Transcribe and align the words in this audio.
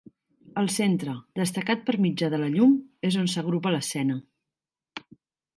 Al 0.61 0.69
centre, 0.75 1.13
destacat 1.41 1.83
per 1.89 1.95
mitjà 2.07 2.31
de 2.37 2.41
la 2.45 2.49
llum, 2.55 2.73
és 3.11 3.21
on 3.25 3.31
s'agrupa 3.35 3.75
l'escena. 3.77 4.21